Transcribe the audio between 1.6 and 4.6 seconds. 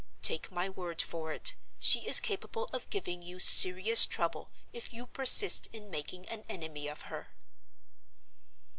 she is capable of giving you serious trouble